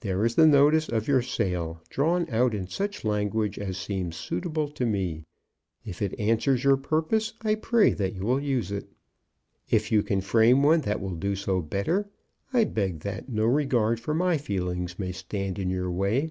[0.00, 4.70] There is the notice of your sale, drawn out in such language as seems suitable
[4.70, 5.24] to me.
[5.84, 8.88] If it answers your purpose, I pray that you will use it.
[9.68, 12.08] If you can frame one that will do so better,
[12.54, 16.30] I beg that no regard for my feelings may stand in your way.